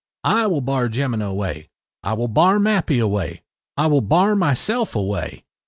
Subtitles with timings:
[0.25, 1.69] I will bar Jemina away.
[2.01, 3.43] I will bar Mappy away.
[3.77, 5.43] I will bar myself away.